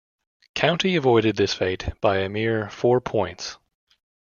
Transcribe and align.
County 0.55 0.95
avoided 0.95 1.35
this 1.37 1.53
fate 1.53 1.89
by 2.01 2.17
a 2.21 2.27
mere 2.27 2.71
four 2.71 2.99
points. 3.01 3.59